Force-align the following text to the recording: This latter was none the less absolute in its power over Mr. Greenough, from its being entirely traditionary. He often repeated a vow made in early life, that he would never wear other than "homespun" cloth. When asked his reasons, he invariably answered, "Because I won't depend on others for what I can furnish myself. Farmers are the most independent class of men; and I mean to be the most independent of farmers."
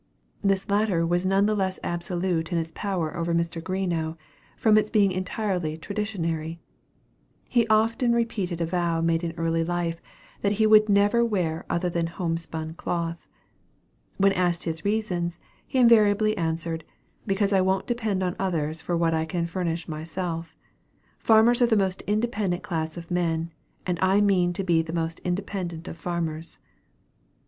This 0.41 0.67
latter 0.67 1.05
was 1.05 1.27
none 1.27 1.45
the 1.45 1.53
less 1.53 1.79
absolute 1.83 2.51
in 2.51 2.57
its 2.57 2.71
power 2.73 3.15
over 3.15 3.35
Mr. 3.35 3.63
Greenough, 3.63 4.15
from 4.57 4.75
its 4.75 4.89
being 4.89 5.11
entirely 5.11 5.77
traditionary. 5.77 6.59
He 7.47 7.67
often 7.67 8.11
repeated 8.11 8.61
a 8.61 8.65
vow 8.65 9.01
made 9.01 9.23
in 9.23 9.33
early 9.33 9.63
life, 9.63 10.01
that 10.41 10.53
he 10.53 10.65
would 10.65 10.89
never 10.89 11.23
wear 11.23 11.67
other 11.69 11.87
than 11.87 12.07
"homespun" 12.07 12.73
cloth. 12.77 13.27
When 14.17 14.31
asked 14.33 14.63
his 14.63 14.83
reasons, 14.83 15.37
he 15.67 15.77
invariably 15.77 16.35
answered, 16.35 16.83
"Because 17.27 17.53
I 17.53 17.61
won't 17.61 17.85
depend 17.85 18.23
on 18.23 18.35
others 18.39 18.81
for 18.81 18.97
what 18.97 19.13
I 19.13 19.25
can 19.25 19.45
furnish 19.45 19.87
myself. 19.87 20.57
Farmers 21.19 21.61
are 21.61 21.67
the 21.67 21.77
most 21.77 22.01
independent 22.07 22.63
class 22.63 22.97
of 22.97 23.11
men; 23.11 23.53
and 23.85 23.99
I 24.01 24.19
mean 24.19 24.51
to 24.53 24.63
be 24.63 24.81
the 24.81 24.93
most 24.93 25.19
independent 25.19 25.87
of 25.87 25.95
farmers." 25.95 26.57